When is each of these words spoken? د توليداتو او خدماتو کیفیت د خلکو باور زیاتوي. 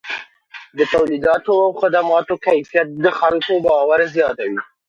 د 0.77 0.79
توليداتو 0.93 1.51
او 1.65 1.69
خدماتو 1.81 2.33
کیفیت 2.45 2.87
د 3.03 3.05
خلکو 3.19 3.53
باور 3.65 3.99
زیاتوي. 4.15 4.59